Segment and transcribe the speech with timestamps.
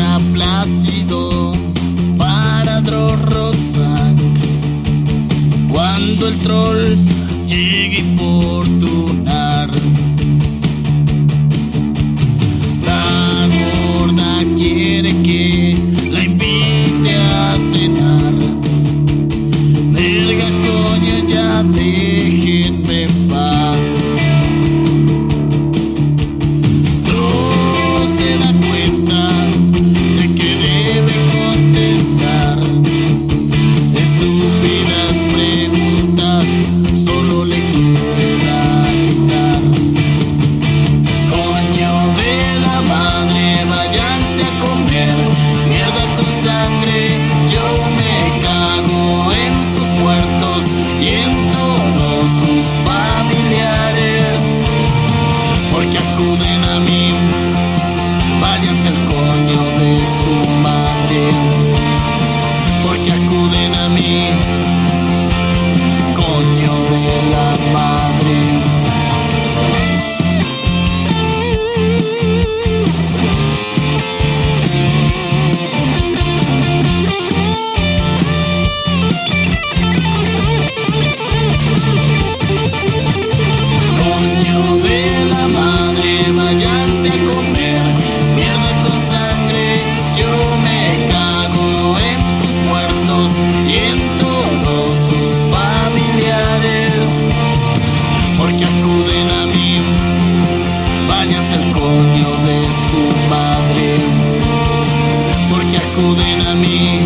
[0.00, 1.52] Día plácido
[2.16, 4.16] para Drorrotzak
[5.70, 6.96] Cuando el troll
[7.46, 9.70] llegue importunar
[12.84, 15.76] La gorda quiere que
[16.12, 18.34] la invite a cenar.
[19.92, 23.19] Verga coño ya déjenme
[56.20, 57.14] acuden a mí.
[58.40, 58.99] Váyanse
[102.70, 103.88] su madre.
[105.50, 107.00] Porque acuden a mí,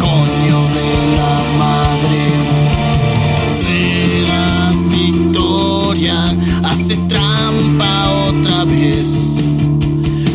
[0.00, 2.22] coño de la madre.
[3.62, 9.08] Serás victoria, hace trampa otra vez.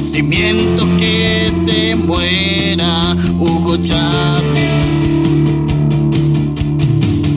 [0.05, 4.97] Si miento que se muera Hugo Chávez.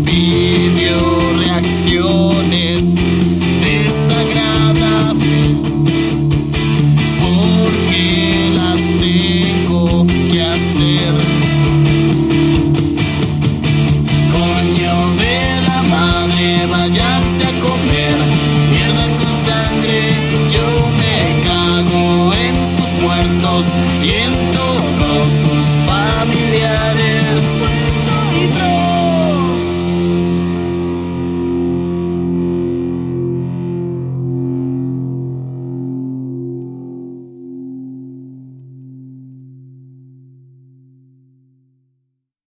[0.04, 2.96] Video reacciones
[16.68, 18.16] váyanse a comer
[18.70, 20.00] mierda con sangre.
[20.54, 20.68] Yo
[21.00, 23.64] me cago en sus muertos
[24.02, 26.85] y en todos sus familiares.